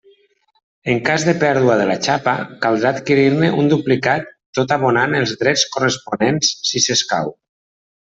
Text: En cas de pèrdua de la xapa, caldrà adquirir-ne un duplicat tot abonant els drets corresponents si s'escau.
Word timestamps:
En 0.93 1.01
cas 1.09 1.25
de 1.27 1.35
pèrdua 1.43 1.75
de 1.81 1.85
la 1.91 1.97
xapa, 2.07 2.33
caldrà 2.65 2.93
adquirir-ne 2.97 3.53
un 3.61 3.71
duplicat 3.77 4.29
tot 4.61 4.77
abonant 4.81 5.17
els 5.23 5.39
drets 5.45 5.71
corresponents 5.79 6.55
si 6.73 6.89
s'escau. 6.91 7.37